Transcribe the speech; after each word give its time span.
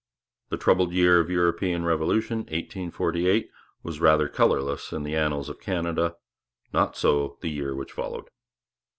The 0.49 0.57
troubled 0.57 0.93
year 0.93 1.19
of 1.19 1.29
European 1.29 1.85
revolution, 1.85 2.39
1848, 2.39 3.51
was 3.83 4.01
rather 4.01 4.27
colourless 4.27 4.91
in 4.91 5.03
the 5.03 5.13
annals 5.15 5.47
of 5.47 5.59
Canada; 5.59 6.15
not 6.73 6.97
so 6.97 7.37
the 7.41 7.51
year 7.51 7.75
which 7.75 7.91
followed. 7.91 8.25